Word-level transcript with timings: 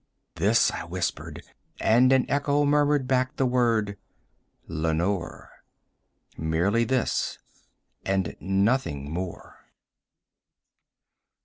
This 0.33 0.71
I 0.71 0.83
whispered, 0.85 1.43
and 1.79 2.11
an 2.11 2.27
echo 2.27 2.65
murmured 2.65 3.07
back 3.07 3.35
the 3.35 3.45
word, 3.45 3.99
"Lenore:" 4.67 5.51
Merely 6.35 6.83
this 6.85 7.37
and 8.03 8.35
nothing 8.39 9.11
more. 9.11 9.57